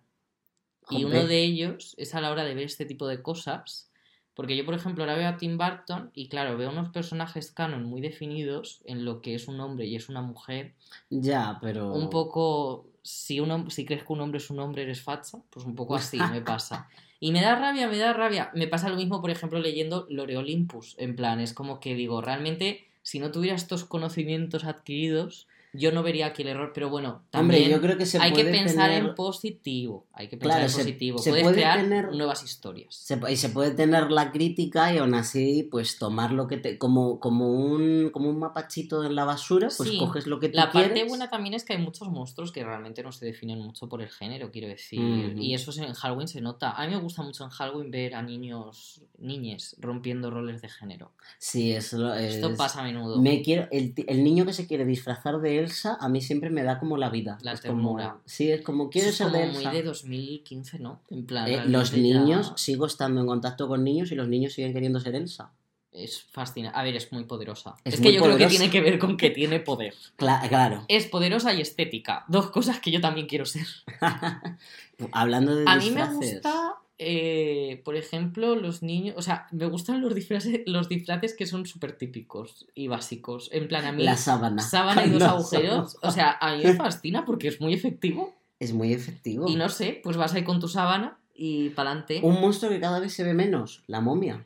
[0.91, 3.90] Y uno de ellos es a la hora de ver este tipo de cosas.
[4.33, 7.83] Porque yo, por ejemplo, ahora veo a Tim Burton y, claro, veo unos personajes canon
[7.83, 10.73] muy definidos en lo que es un hombre y es una mujer.
[11.09, 11.93] Ya, pero.
[11.93, 12.85] Un poco.
[13.03, 15.39] Si, un, hom- si crees que un hombre es un hombre, eres facha.
[15.49, 16.87] Pues un poco así me pasa.
[17.23, 18.49] Y me da rabia, me da rabia.
[18.55, 20.95] Me pasa lo mismo, por ejemplo, leyendo Lore Olympus.
[20.97, 26.03] En plan, es como que digo, realmente, si no tuviera estos conocimientos adquiridos, yo no
[26.03, 26.71] vería aquí el error.
[26.73, 30.05] Pero bueno, también Hombre, yo creo que se hay que pensar tener- en positivo.
[30.13, 31.17] Hay que pensar Claro, en se- positivo.
[31.19, 32.93] se Puedes puede crear tener- nuevas historias.
[32.95, 36.77] Se, y se puede tener la crítica y aún así, pues tomar lo que te.
[36.77, 39.97] Como, como, un, como un mapachito en la basura, pues Sí.
[39.97, 43.03] coges lo que tú La parte buena también es que hay muchos monstruos que realmente
[43.03, 44.99] no se definen mucho por el género, quiero decir.
[45.37, 46.71] Y eso en Halloween se nota.
[46.71, 51.11] A mí me gusta mucho en Halloween ver a niños, niñes, rompiendo roles de género.
[51.39, 53.21] Sí, es lo- Esto es- pasa a menudo.
[53.21, 56.63] Me quiero, el, el niño que se quiere disfrazar de Elsa, a mí siempre me
[56.63, 57.37] da como la vida.
[57.41, 59.71] La es como, sí, es como quiero ser de como muy Elsa.
[59.71, 61.01] de 2015, ¿no?
[61.09, 64.53] En plan, Eh, los ya niños, sigo estando en contacto con niños y los niños
[64.53, 65.51] siguen queriendo ser Elsa.
[65.93, 66.79] Es fascinante.
[66.79, 67.75] A ver, es muy poderosa.
[67.83, 69.93] Es Es, muy que yo creo que tiene que ver con que tiene poder.
[70.17, 70.85] Cla- claro.
[70.87, 72.23] Es poderosa y estética.
[72.29, 73.65] Dos cosas que yo también quiero ser.
[75.11, 79.15] Hablando de A mí me gusta, eh, por ejemplo, los niños.
[79.17, 83.49] O sea, me gustan los disfraces, los disfraces que son súper típicos y básicos.
[83.51, 84.03] En plan, a mí.
[84.03, 84.61] La sábana.
[84.61, 85.97] sábana y dos agujeros.
[86.03, 88.35] O sea, a mí me fascina porque es muy efectivo.
[88.59, 89.49] Es muy efectivo.
[89.49, 92.19] Y no sé, pues vas ahí con tu sábana y para adelante.
[92.21, 94.45] Un monstruo que cada vez se ve menos, la momia.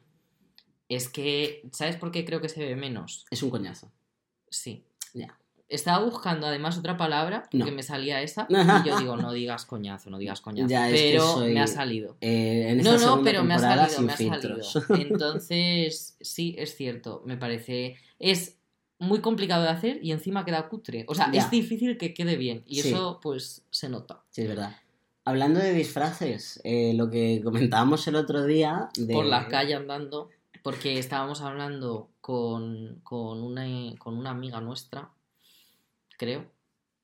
[0.88, 3.26] Es que, ¿sabes por qué creo que se ve menos?
[3.32, 3.92] Es un coñazo.
[4.50, 4.86] Sí.
[5.14, 5.38] Ya.
[5.68, 7.66] Estaba buscando además otra palabra No.
[7.72, 8.46] me salía esa
[8.84, 10.70] y yo digo, no digas coñazo, no digas coñazo.
[10.70, 12.18] Ya, que pero soy- me ha salido.
[12.22, 14.72] Eh, en No, no, pero me ha salido, me ha filtros.
[14.72, 14.96] salido.
[15.14, 17.96] Entonces, sí, es cierto, me parece.
[18.20, 18.58] Es
[19.00, 21.04] muy complicado de hacer y encima queda cutre.
[21.08, 21.42] O sea, Ya.
[21.42, 22.90] es difícil que quede bien y Sí.
[22.90, 24.22] eso, pues, se nota.
[24.30, 24.76] Sí, es verdad.
[25.26, 29.12] Hablando de disfraces, eh, lo que comentábamos el otro día de...
[29.14, 30.30] Por la calle andando,
[30.62, 33.66] porque estábamos hablando con, con, una,
[33.98, 35.10] con una amiga nuestra,
[36.18, 36.46] creo.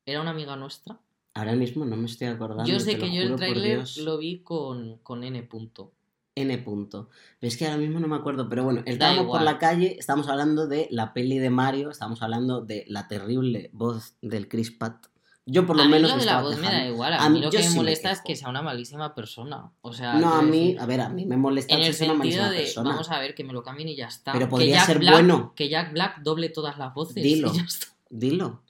[0.06, 1.00] ¿Era una amiga nuestra?
[1.34, 2.66] Ahora mismo no me estoy acordando.
[2.66, 5.94] Yo sé que yo el tráiler lo vi con, con N punto.
[6.36, 7.10] N punto.
[7.40, 8.50] Pero es que ahora mismo no me acuerdo.
[8.50, 12.62] Pero bueno, estábamos por la calle, estábamos hablando de la peli de Mario, estábamos hablando
[12.62, 15.06] de la terrible voz del Chris Pratt.
[15.46, 17.14] Yo por lo a mí menos lo me de la voz me da igual.
[17.14, 19.16] A, A mí mí- lo que me sí me molesta es que sea una malísima
[19.16, 19.72] persona.
[19.82, 21.94] O sea, No, a mí, decir, a ver, a mí me molesta en que el
[21.94, 22.90] sea una sentido malísima de, persona.
[22.92, 24.34] vamos a ver, que me lo cambien y ya está.
[24.34, 25.54] Pero podría ser Black, bueno.
[25.56, 27.52] Que Jack Black doble todas las voces Dilo.
[27.54, 27.88] y ya está.
[28.10, 28.62] Dilo.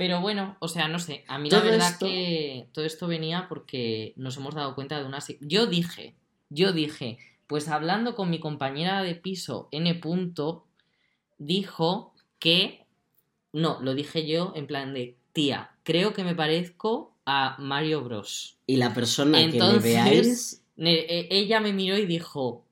[0.00, 1.24] Pero bueno, o sea, no sé.
[1.28, 5.04] A mí la verdad esto- que todo esto venía porque nos hemos dado cuenta de
[5.04, 5.18] una...
[5.40, 6.14] Yo dije,
[6.48, 9.94] yo dije, pues hablando con mi compañera de piso N.
[9.96, 10.66] Punto,
[11.38, 12.86] dijo que...
[13.52, 18.58] No, lo dije yo en plan de, tía, creo que me parezco a Mario Bros.
[18.66, 22.64] Y la persona que Entonces- le veáis, e- Ella me miró y dijo,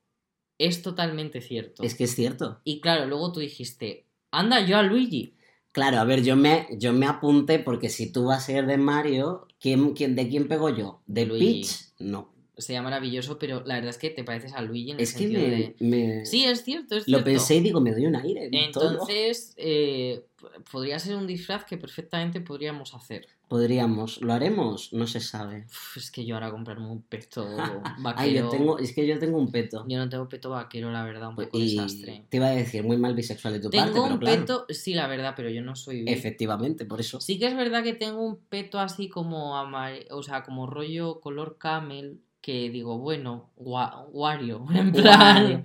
[0.56, 1.82] es totalmente cierto.
[1.82, 2.60] es que es cierto.
[2.64, 5.34] Y claro, luego tú dijiste, anda yo a Luigi.
[5.78, 8.76] Claro, a ver, yo me, yo me apunté porque si tú vas a ser de
[8.78, 11.02] Mario, ¿quién, quién, ¿de quién pego yo?
[11.06, 11.62] ¿De Luigi.
[11.62, 11.94] Peach?
[12.00, 12.34] No.
[12.58, 15.18] Sería maravilloso, pero la verdad es que te pareces a Luigi en el Es que
[15.20, 15.76] sentido me, de...
[15.78, 17.24] me- Sí, es cierto, es lo cierto.
[17.24, 18.46] pensé y digo, me doy un aire.
[18.46, 18.54] en.
[18.54, 20.24] Entonces, eh,
[20.72, 23.26] podría ser un disfraz que perfectamente podríamos hacer.
[23.48, 24.92] Podríamos, ¿lo haremos?
[24.92, 25.64] No se sabe.
[25.68, 27.82] Uf, es que yo ahora comprarme un peto vaquero.
[28.16, 29.86] Ay, yo tengo, es que yo tengo un peto.
[29.88, 32.26] Yo no tengo peto vaquero, la verdad, un Pues, poco y desastre.
[32.28, 34.40] te iba a decir, muy mal bisexual de tu Tengo parte, pero un claro.
[34.40, 36.04] peto, sí, la verdad, pero yo no soy.
[36.06, 37.20] Efectivamente, por eso.
[37.20, 39.94] Sí que es verdad que tengo un peto así como amar...
[40.10, 45.64] o sea, como rollo color camel, que digo, bueno, gua- Wario, en plan,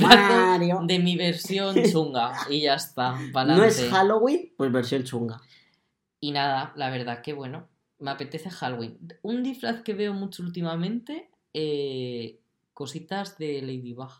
[0.00, 0.80] Mario.
[0.86, 5.40] de mi versión chunga y ya está, No es Halloween, pues versión chunga.
[6.20, 7.68] Y nada, la verdad que bueno,
[7.98, 8.98] me apetece Halloween.
[9.22, 12.40] Un disfraz que veo mucho últimamente, eh,
[12.72, 14.10] cositas de Ladybug.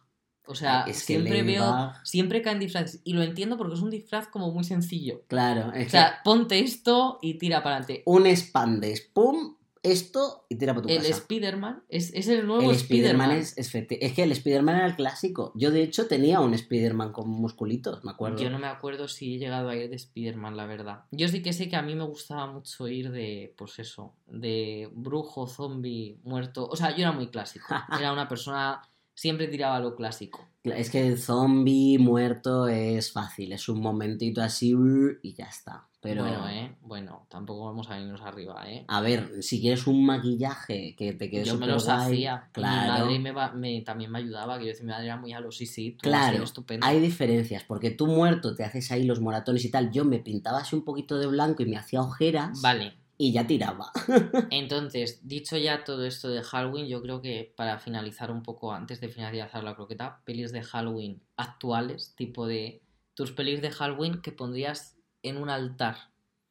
[0.47, 3.01] O sea, Ay, es que siempre veo, siempre caen disfraces.
[3.05, 5.23] Y lo entiendo porque es un disfraz como muy sencillo.
[5.29, 8.03] Claro, es O sea, ponte esto y tira para adelante.
[8.05, 11.11] un expandes, pum, esto y tira para tu El casa.
[11.11, 13.31] Spider-Man es, es el nuevo El Spider-Man.
[13.33, 15.53] Es, es, es que el Spider-Man era el clásico.
[15.55, 18.39] Yo, de hecho, tenía un Spider-Man con musculitos, me acuerdo.
[18.39, 21.05] Yo no me acuerdo si he llegado a ir de Spider-Man, la verdad.
[21.11, 24.91] Yo sí que sé que a mí me gustaba mucho ir de, pues eso, de
[24.93, 26.67] brujo, zombie, muerto.
[26.67, 27.67] O sea, yo era muy clásico.
[27.99, 28.83] Era una persona,
[29.15, 30.49] siempre tiraba lo clásico.
[30.65, 34.75] Es que el zombie muerto es fácil, es un momentito así
[35.23, 35.87] y ya está.
[36.01, 36.75] Pero, Bueno, eh.
[36.83, 38.85] Bueno, tampoco vamos a irnos arriba, eh.
[38.89, 42.45] a ver, si quieres un maquillaje que te quede Yo me los guay, hacía.
[42.49, 44.57] Mi Claro, madre me va- me- también me ayudaba.
[44.57, 46.45] Quiero decir, mi madre era muy a los sí, sí, tú claro,
[46.83, 49.91] hay diferencias, porque tú muerto te haces ahí los moratones y tal.
[49.93, 53.47] Yo me pintaba así un poquito de blanco y me hacía ojeras Vale, y ya
[53.47, 53.93] tiraba.
[54.51, 59.01] entonces, dicho ya todo esto de Halloween, yo creo que para finalizar un poco, antes
[59.01, 62.83] de finalizar la croqueta, pelis de Halloween actuales, tipo de
[63.15, 65.97] tus pelis de Halloween que pondrías en un altar.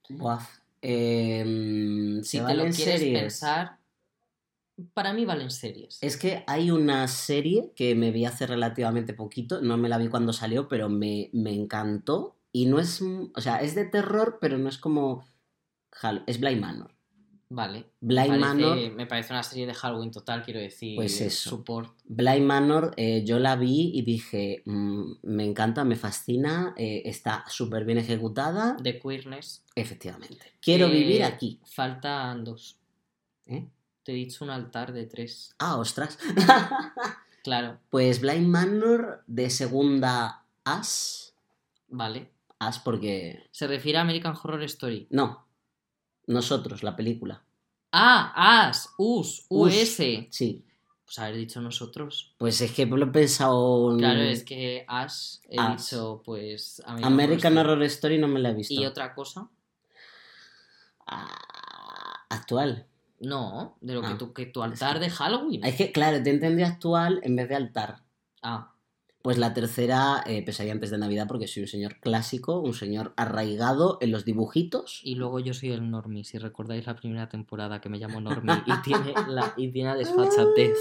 [0.09, 0.45] Buah.
[0.81, 3.19] Em, Si ¿se te lo quieres series?
[3.21, 3.79] pensar,
[4.93, 5.99] para mí valen series.
[6.01, 10.07] Es que hay una serie que me vi hace relativamente poquito, no me la vi
[10.07, 12.35] cuando salió, pero me, me encantó.
[12.51, 15.25] Y no es, o sea, es de terror, pero no es como...
[16.01, 16.91] Hall- Es Blind Manor.
[17.49, 17.91] Vale.
[18.01, 20.95] Blind me, Manor, parece, me parece una serie de Halloween total, quiero decir.
[20.95, 21.51] Pues eso.
[21.51, 21.95] Support.
[22.05, 27.43] Blind Manor, eh, yo la vi y dije, mm, me encanta, me fascina, eh, está
[27.47, 28.75] súper bien ejecutada.
[28.81, 29.63] De queerness.
[29.75, 30.39] Efectivamente.
[30.59, 31.59] Quiero Eh, vivir aquí.
[31.65, 32.79] Faltan dos.
[33.45, 35.53] Te he dicho un altar de tres.
[35.59, 36.17] Ah, ostras.
[37.43, 41.35] Claro, pues Blind Manor de segunda As.
[41.89, 42.31] vale.
[42.57, 43.43] As porque...
[43.51, 45.07] Se refiere a American Horror Story.
[45.09, 45.42] No,
[46.27, 47.43] nosotros, la película.
[47.91, 48.33] Ah,
[48.67, 49.73] As, Us, Us.
[50.31, 50.63] Sí,
[51.05, 52.33] Pues haber dicho nosotros.
[52.39, 53.91] pues es que lo he pensado.
[53.91, 56.81] en- Claro, es que As he dicho, pues.
[56.85, 58.73] American Horror Horror Story no me la he visto.
[58.73, 59.47] Y otra cosa.
[61.05, 61.27] Ah,
[62.29, 62.87] actual.
[63.19, 65.63] No, de lo que Ah, tu, que tu altar de Halloween.
[65.63, 68.01] Es que, claro, te entendí actual en vez de altar.
[68.41, 68.72] Ah,
[69.23, 73.13] Pues la tercera, eh, pesadilla antes de Navidad, porque soy un señor clásico, un señor
[73.15, 74.99] arraigado en los dibujitos.
[75.01, 76.25] y luego yo soy el Normie.
[76.25, 79.95] Si recordáis la primera temporada que me llamo Normie y tiene la y tiene la
[79.95, 80.77] desfachatez.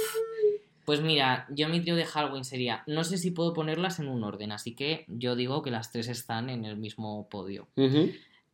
[0.85, 2.83] Pues mira, yo mi trío de Halloween sería.
[2.88, 6.09] No sé si puedo ponerlas en un orden, así que yo digo que las tres
[6.09, 7.68] están en el mismo podio.
[7.76, 8.11] Ujú.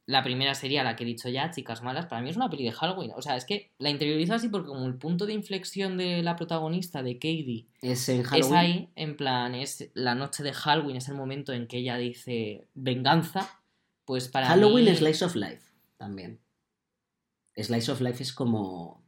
[0.08, 2.06] La primera sería la que he dicho ya, Chicas Malas.
[2.06, 3.12] Para mí es una peli de Halloween.
[3.14, 6.34] O sea, es que la interiorizo así porque como el punto de inflexión de la
[6.34, 8.54] protagonista, de Katie, Es en es Halloween.
[8.56, 12.66] ahí, en plan, es la noche de Halloween, es el momento en que ella dice
[12.72, 13.60] venganza.
[14.06, 14.90] Pues para Halloween mí...
[14.92, 15.60] es Slice of Life
[15.98, 16.40] también.
[17.54, 19.02] Slice of Life es como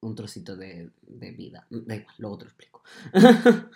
[0.00, 1.66] un trocito de, de vida.
[1.68, 2.82] Da igual, luego te lo explico.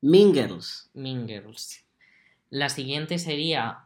[0.00, 0.90] mean Girls.
[0.94, 1.84] Mean Girls.
[2.50, 3.78] La siguiente sería...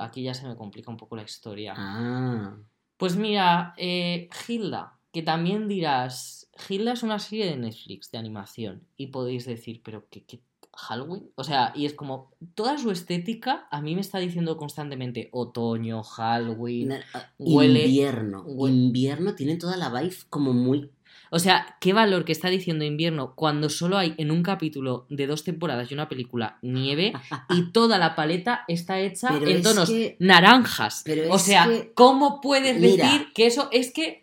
[0.00, 1.74] Aquí ya se me complica un poco la historia.
[1.76, 2.56] Ah.
[2.96, 8.82] Pues mira, eh, Hilda, que también dirás, Hilda es una serie de Netflix de animación
[8.96, 10.40] y podéis decir, pero ¿qué, qué
[10.74, 11.30] Halloween?
[11.34, 16.02] O sea, y es como, toda su estética a mí me está diciendo constantemente otoño,
[16.04, 16.88] Halloween.
[16.88, 18.44] Na- ah, Huele- invierno.
[18.46, 20.90] hue- Invierno tiene toda la vibe como muy.
[21.30, 25.26] O sea, qué valor que está diciendo invierno cuando solo hay en un capítulo de
[25.26, 27.12] dos temporadas y una película nieve
[27.50, 31.02] y toda la paleta está hecha Pero en tonos que- naranjas.
[31.04, 33.04] pero o sea, que- ¿cómo puedes Mira.
[33.04, 34.22] decir que eso es que...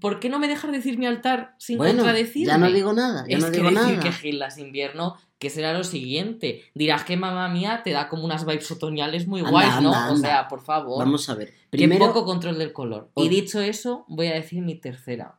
[0.00, 2.46] ¿Por qué no me dejas decir mi altar sin Bueno, contradecirme?
[2.46, 4.00] ya no digo nada, ya es no que digo decir nada.
[4.00, 6.62] que Gildas invierno, que será lo siguiente.
[6.74, 9.92] Dirás que mamá mía te da como unas vibes otoñales muy Anda, guays, ¿no?
[9.94, 10.98] anda, O sea, por favor.
[10.98, 11.48] Vamos a ver.
[11.70, 13.10] Qué Primero, poco control del color.
[13.16, 15.34] Y dicho eso, voy a decir mi tercera.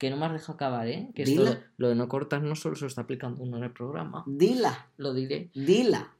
[0.00, 1.10] Que no me has dejado acabar, ¿eh?
[1.14, 3.72] Que esto, lo de no cortar no solo se lo está aplicando uno en el
[3.72, 4.24] programa.
[4.26, 5.50] dila, Lo diré.
[5.54, 6.14] dila.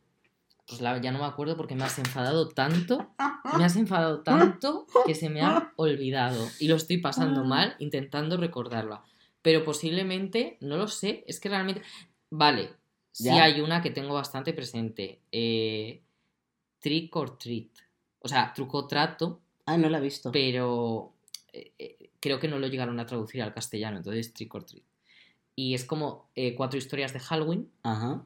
[0.69, 3.11] Pues la- ya no me acuerdo porque me has enfadado tanto.
[3.59, 6.47] Me has enfadado tanto que se me ha olvidado.
[6.61, 9.03] Y lo estoy pasando mal intentando recordarla.
[9.43, 11.25] Pero posiblemente, no lo sé.
[11.27, 11.83] Es que realmente.
[12.31, 12.71] Vale.
[13.11, 13.43] Sí ¿Ya?
[13.43, 15.21] hay una que tengo bastante presente.
[15.33, 16.01] Eh,
[16.79, 17.71] trick or treat.
[18.21, 20.31] O sea, truco trato, Ah, no la he visto.
[20.31, 21.15] pero
[21.53, 23.97] eh, eh, creo que no lo llegaron a traducir al castellano.
[23.99, 24.85] Entonces, trick or treat.
[25.57, 27.69] Y es como eh, cuatro historias de Halloween.
[27.83, 28.25] Ajá.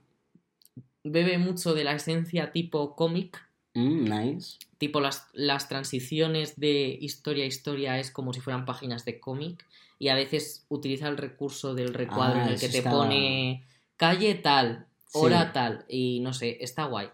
[1.02, 3.40] Bebe mucho de la esencia tipo cómic
[3.76, 4.58] Mm, nice.
[4.78, 9.66] tipo las, las transiciones de historia a historia es como si fueran páginas de cómic
[9.98, 13.64] y a veces utiliza el recurso del recuadro Ah, en el que te está- pone
[13.96, 15.18] calle tal, Sí.
[15.20, 17.08] hora tal y no sé, está guay.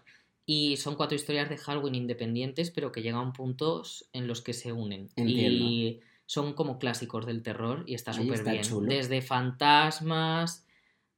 [0.45, 4.53] Y son cuatro historias de Halloween independientes pero que llegan a puntos en los que
[4.53, 5.09] se unen.
[5.15, 5.63] Entiendo.
[5.65, 5.99] Y
[6.31, 8.63] son como clásicos del terror y está súper bien.
[8.63, 8.87] chulo.
[8.87, 10.65] Desde fantasmas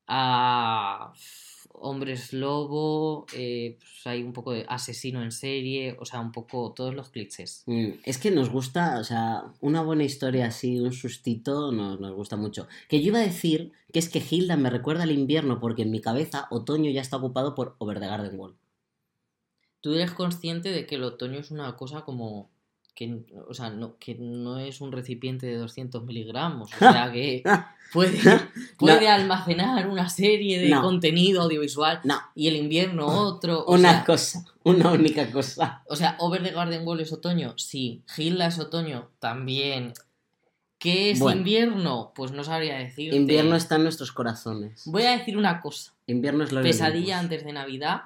[0.07, 1.13] a
[1.71, 6.73] hombres lobo, eh, pues hay un poco de asesino en serie, o sea, un poco
[6.75, 7.61] todos los clichés.
[7.67, 12.15] Mm, Es que nos gusta, o sea, una buena historia así, un sustito, nos, nos
[12.15, 12.67] gusta mucho.
[12.89, 15.91] Que yo iba a decir que es que Hilda me recuerda al invierno porque en
[15.91, 18.55] mi cabeza otoño ya está ocupado por Over the Garden Wall.
[19.79, 22.49] Tú eres consciente de que el otoño es una cosa como
[22.95, 27.41] que, o sea, no, que no es un recipiente de 200 miligramos, o sea que
[27.93, 28.19] puede,
[28.77, 30.81] puede almacenar una serie de No.
[30.81, 33.63] contenido audiovisual No, y el invierno otro.
[33.65, 35.83] O una sea, cosa, una única cosa.
[35.87, 38.03] o sea, Over the Garden Wall es otoño, sí.
[38.17, 39.93] Hilda es otoño, también.
[40.77, 41.37] ¿Qué es Bueno.
[41.39, 42.11] invierno?
[42.13, 43.15] Pues no sabría decirte.
[43.15, 44.83] Invierno está en nuestros corazones.
[44.85, 45.93] Voy a decir una cosa.
[46.07, 48.01] Invierno es lo Pesadilla antes de Navidad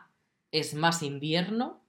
[0.51, 1.81] es más invierno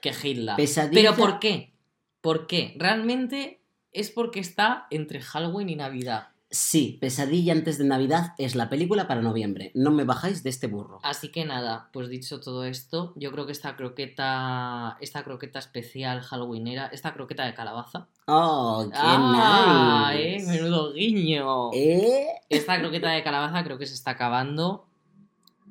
[0.00, 0.54] que Hilda.
[0.56, 1.02] Pesadilla.
[1.02, 1.72] ¿Pero por qué?
[2.20, 2.74] ¿Por qué?
[2.78, 6.28] Realmente es porque está entre Halloween y Navidad.
[6.52, 9.70] Sí, Pesadilla antes de Navidad es la película para noviembre.
[9.74, 10.98] No me bajáis de este burro.
[11.04, 16.22] Así que nada, pues dicho todo esto, yo creo que esta croqueta, esta croqueta especial
[16.22, 18.08] halloweenera, esta croqueta de calabaza.
[18.26, 20.10] Oh, qué ¡Ah!
[20.12, 20.36] nice.
[20.38, 21.70] eh, menudo guiño.
[21.72, 22.26] ¿Eh?
[22.48, 24.88] Esta croqueta de calabaza creo que se está acabando,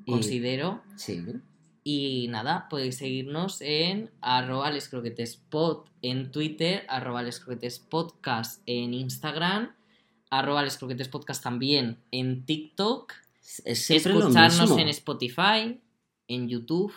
[0.07, 0.81] considero.
[0.95, 1.25] Sí.
[1.91, 9.71] Y nada, podéis seguirnos en arroba lescroquetespod en Twitter, arroba lescroquetespodcast en Instagram,
[10.29, 13.13] arroba lescroquetespodcast también en TikTok,
[13.65, 15.81] Es escucharnos en Spotify,
[16.27, 16.93] en YouTube,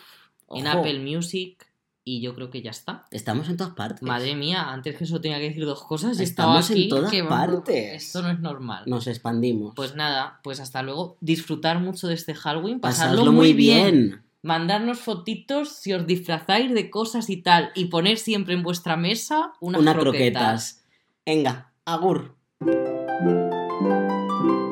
[0.51, 0.67] en.
[0.67, 1.65] Apple Music
[2.03, 3.05] y yo creo que ya está.
[3.09, 4.03] Estamos en todas partes.
[4.03, 6.89] Madre mía, antes que eso tenía que decir dos cosas y estaba Estamos en aquí.
[6.89, 8.05] todas que vamos, partes.
[8.05, 8.83] Esto no es normal.
[8.85, 9.73] Nos expandimos.
[9.75, 11.17] Pues nada, pues hasta luego.
[11.19, 13.91] Disfrutar mucho de este Halloween, pasarlo muy muy bien.
[13.91, 14.23] bien.
[14.43, 19.53] Mandarnos fotitos si os disfrazáis de cosas y tal y poner siempre en vuestra mesa
[19.61, 20.83] unas Unas croquetas.
[20.83, 20.85] croquetas.
[21.25, 22.35] Venga, agur.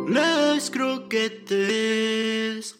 [0.08, 2.66] Les croquetes.